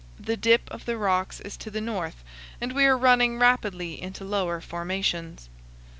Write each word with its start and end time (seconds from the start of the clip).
The 0.19 0.35
dip 0.35 0.67
of 0.71 0.85
the 0.85 0.97
rocks 0.97 1.39
is 1.41 1.55
to 1.57 1.69
the 1.69 1.79
north 1.79 2.23
and 2.59 2.73
we 2.73 2.85
are 2.85 2.97
running 2.97 3.37
rapidly 3.37 4.01
into 4.01 4.23
lower 4.25 4.59
formations. 4.59 5.47